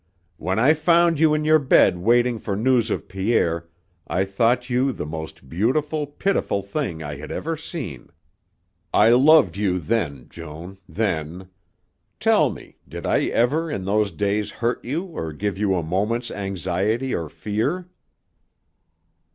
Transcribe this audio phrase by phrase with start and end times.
[0.37, 3.69] "When I found you in your bed waiting for news of Pierre,
[4.07, 8.09] I thought you the most beautiful, pitiful thing I had ever seen.
[8.91, 11.51] I loved you then, Joan, then.
[12.19, 16.31] Tell me, did I ever in those days hurt you or give you a moment's
[16.31, 17.87] anxiety or fear?"